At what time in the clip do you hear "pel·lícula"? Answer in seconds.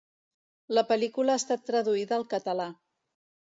0.91-1.35